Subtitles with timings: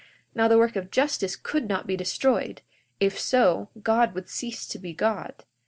[0.33, 2.63] Now the work of justice could not be destroyed;
[2.99, 5.43] if so, God would cease to be God.